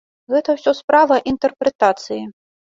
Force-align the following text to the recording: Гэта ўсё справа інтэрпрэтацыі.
Гэта 0.35 0.55
ўсё 0.55 0.73
справа 0.79 1.19
інтэрпрэтацыі. 1.33 2.19